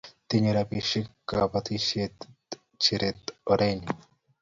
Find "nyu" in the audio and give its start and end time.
3.79-3.91